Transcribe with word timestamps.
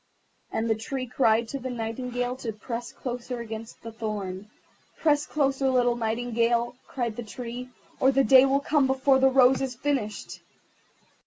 And 0.51 0.67
the 0.67 0.73
Tree 0.73 1.05
cried 1.05 1.47
to 1.49 1.59
the 1.59 1.69
Nightingale 1.69 2.35
to 2.37 2.51
press 2.53 2.91
closer 2.91 3.39
against 3.39 3.83
the 3.83 3.91
thorn. 3.91 4.49
"Press 4.97 5.27
closer, 5.27 5.69
little 5.69 5.95
Nightingale," 5.95 6.73
cried 6.87 7.15
the 7.17 7.21
Tree, 7.21 7.69
"or 7.99 8.11
the 8.11 8.23
Day 8.23 8.45
will 8.47 8.61
come 8.61 8.87
before 8.87 9.19
the 9.19 9.29
rose 9.29 9.61
is 9.61 9.75
finished." 9.75 10.41